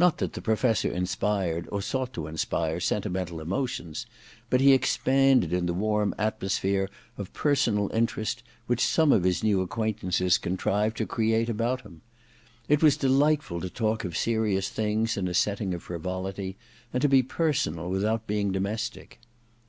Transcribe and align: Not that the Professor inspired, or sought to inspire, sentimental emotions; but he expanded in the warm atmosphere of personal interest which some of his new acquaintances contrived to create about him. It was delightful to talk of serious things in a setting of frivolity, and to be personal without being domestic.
Not 0.00 0.18
that 0.18 0.32
the 0.32 0.42
Professor 0.42 0.90
inspired, 0.90 1.68
or 1.70 1.80
sought 1.80 2.12
to 2.14 2.26
inspire, 2.26 2.80
sentimental 2.80 3.40
emotions; 3.40 4.04
but 4.48 4.60
he 4.60 4.72
expanded 4.72 5.52
in 5.52 5.66
the 5.66 5.72
warm 5.72 6.12
atmosphere 6.18 6.90
of 7.16 7.32
personal 7.32 7.88
interest 7.92 8.42
which 8.66 8.84
some 8.84 9.12
of 9.12 9.22
his 9.22 9.44
new 9.44 9.60
acquaintances 9.60 10.38
contrived 10.38 10.96
to 10.96 11.06
create 11.06 11.48
about 11.48 11.82
him. 11.82 12.00
It 12.68 12.82
was 12.82 12.96
delightful 12.96 13.60
to 13.60 13.70
talk 13.70 14.04
of 14.04 14.16
serious 14.16 14.68
things 14.70 15.16
in 15.16 15.28
a 15.28 15.34
setting 15.34 15.72
of 15.72 15.84
frivolity, 15.84 16.56
and 16.92 17.00
to 17.00 17.08
be 17.08 17.22
personal 17.22 17.88
without 17.90 18.26
being 18.26 18.50
domestic. 18.50 19.20